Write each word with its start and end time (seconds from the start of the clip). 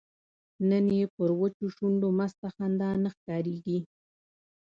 نن 0.69 0.85
یې 0.99 1.05
پر 1.15 1.29
وچو 1.39 1.65
شونډو 1.75 2.09
مسته 2.19 2.45
خندا 2.55 2.89
نه 3.03 3.09
ښکاریږي 3.15 3.79